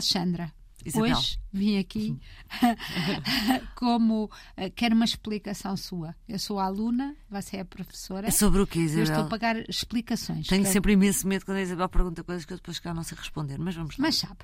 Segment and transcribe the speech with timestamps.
[0.00, 0.52] scendere.
[0.84, 1.16] Isabel.
[1.16, 2.16] hoje vim aqui
[3.74, 6.14] como eh, quero uma explicação sua.
[6.28, 8.28] Eu sou a aluna, você é a professora.
[8.28, 9.02] É sobre o quê, Eu Isabel?
[9.04, 10.46] estou a pagar explicações.
[10.46, 13.16] Tenho sempre imenso medo quando a Isabel pergunta coisas que eu depois cá não sei
[13.18, 14.02] responder, mas vamos lá.
[14.02, 14.38] Mas sabe,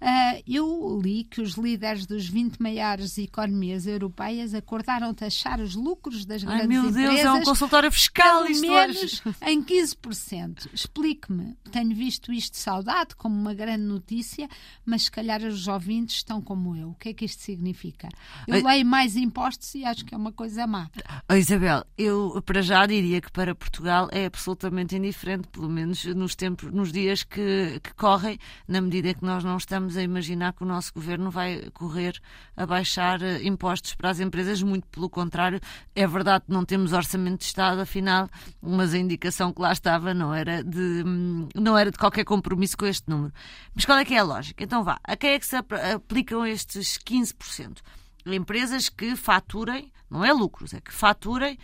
[0.00, 6.24] ah, eu li que os líderes dos 20 maiores economias europeias acordaram taxar os lucros
[6.24, 9.22] das Ai grandes meu Deus, empresas é um consultório fiscal pelo isto menos hoje.
[9.42, 10.68] em 15%.
[10.72, 11.56] Explique-me.
[11.70, 14.48] Tenho visto isto de saudade como uma grande notícia,
[14.84, 16.90] mas se calhar os ouvintes estão como eu.
[16.90, 18.08] O que é que isto significa?
[18.46, 20.90] Eu leio mais impostos e acho que é uma coisa má.
[21.30, 26.34] Oh, Isabel, eu para já diria que para Portugal é absolutamente indiferente, pelo menos nos
[26.34, 30.64] tempos, nos dias que, que correm, na medida que nós não estamos a imaginar que
[30.64, 32.20] o nosso governo vai correr
[32.56, 35.60] a baixar eh, impostos para as empresas, muito pelo contrário.
[35.94, 38.28] É verdade que não temos orçamento de Estado, afinal,
[38.60, 42.76] mas a indicação que lá estava não era de, hum, não era de qualquer compromisso
[42.76, 43.32] com este número.
[43.74, 44.64] Mas qual é que é a lógica?
[44.64, 45.56] Então vá, a quem é que se
[45.94, 47.78] aplicam estes 15%?
[48.26, 51.58] empresas que faturem, não é lucros, é que faturem,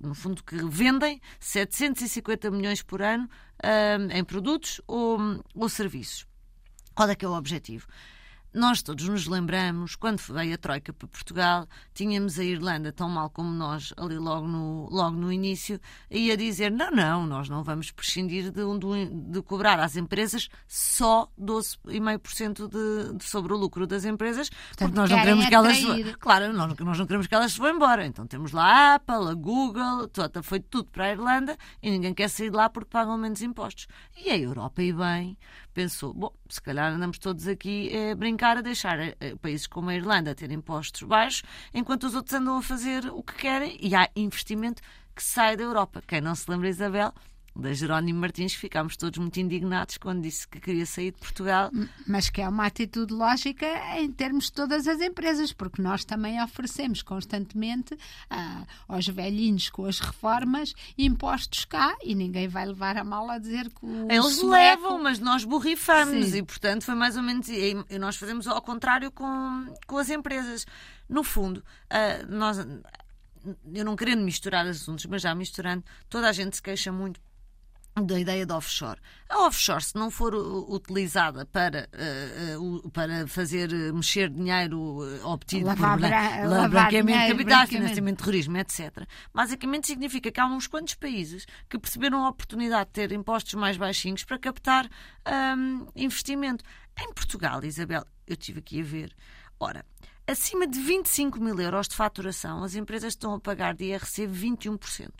[0.00, 3.28] no fundo que vendem 750 milhões por ano
[3.64, 5.18] hum, em produtos ou,
[5.54, 6.26] ou serviços.
[6.94, 7.86] Qual é que é o objetivo?
[8.52, 13.28] Nós todos nos lembramos, quando veio a Troika para Portugal, tínhamos a Irlanda tão mal
[13.28, 15.78] como nós, ali logo no, logo no início,
[16.10, 20.48] e a dizer: não, não, nós não vamos prescindir de, de, de cobrar às empresas
[20.66, 25.54] só 12,5% de, de sobre o lucro das empresas, porque nós não querem queremos que
[25.54, 25.84] elas.
[25.84, 26.16] atrair.
[26.18, 28.06] Claro, nós, nós não queremos que elas se vão embora.
[28.06, 32.14] Então temos lá a Apple, a Google, toda, foi tudo para a Irlanda e ninguém
[32.14, 33.86] quer sair de lá porque pagam menos impostos.
[34.16, 35.36] E a Europa, e bem,
[35.74, 39.90] pensou: bom, se calhar andamos todos aqui a brincar a deixar eh, eh, países como
[39.90, 43.94] a Irlanda ter impostos baixos, enquanto os outros andam a fazer o que querem e
[43.94, 44.82] há investimento
[45.14, 46.02] que sai da Europa.
[46.06, 47.14] Quem não se lembra, Isabel?
[47.58, 51.70] Da Jerónimo Martins, que ficámos todos muito indignados quando disse que queria sair de Portugal.
[52.06, 53.66] Mas que é uma atitude lógica
[53.98, 57.96] em termos de todas as empresas, porque nós também oferecemos constantemente
[58.28, 63.38] ah, aos velhinhos com as reformas impostos cá e ninguém vai levar a mal a
[63.38, 66.38] dizer que o Eles sueco- levam, mas nós borrifamos Sim.
[66.38, 67.48] e, portanto, foi mais ou menos.
[67.48, 70.66] E e nós fazemos ao contrário com, com as empresas.
[71.08, 72.58] No fundo, ah, nós.
[73.72, 77.20] Eu não querendo misturar assuntos, mas já misturando, toda a gente se queixa muito
[78.04, 79.00] da ideia de offshore.
[79.28, 81.88] A offshore, se não for utilizada para,
[82.54, 87.70] uh, uh, para fazer uh, mexer dinheiro obtido Lavar por bran- lavar branqueamento de capitais,
[87.70, 89.06] financiamento de terrorismo, etc.
[89.32, 93.76] Basicamente significa que há uns quantos países que perceberam a oportunidade de ter impostos mais
[93.76, 94.88] baixinhos para captar
[95.56, 96.62] hum, investimento.
[97.00, 99.14] Em Portugal, Isabel, eu estive aqui a ver,
[99.58, 99.84] ora,
[100.26, 105.10] acima de 25 mil euros de faturação, as empresas estão a pagar de IRC 21%.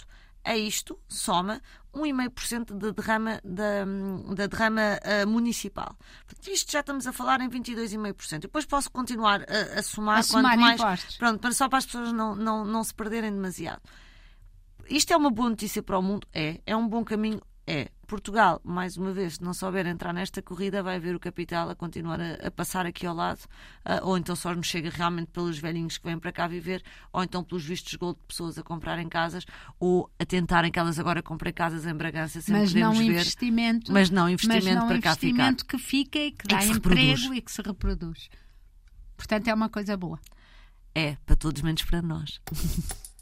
[0.46, 1.60] A isto soma
[1.92, 3.84] 1,5% da derrama, da,
[4.32, 5.96] da derrama ah, municipal.
[6.24, 8.42] Portanto, isto já estamos a falar em 22,5%.
[8.42, 10.80] Depois posso continuar a, a somar A somar mais.
[10.80, 11.16] impostos.
[11.16, 13.82] Pronto, para, só para as pessoas não, não, não se perderem demasiado.
[14.88, 16.28] Isto é uma boa notícia para o mundo?
[16.32, 16.60] É.
[16.64, 17.42] É um bom caminho?
[17.66, 17.90] É.
[18.06, 21.74] Portugal, mais uma vez, se não souber entrar nesta corrida, vai ver o capital a
[21.74, 23.40] continuar a, a passar aqui ao lado,
[23.84, 27.22] ah, ou então só nos chega realmente pelos velhinhos que vêm para cá viver, ou
[27.22, 29.44] então pelos vistos gold de pessoas a comprarem casas,
[29.80, 33.20] ou a tentarem que elas agora comprem casas em Bragança sem mas não podermos ver.
[33.20, 35.26] investimento, Mas não investimento mas não para cá ficar.
[35.26, 38.28] investimento que fica e que dá que se emprego e que se reproduz.
[39.16, 40.20] Portanto, é uma coisa boa.
[40.94, 42.40] É, para todos menos para nós.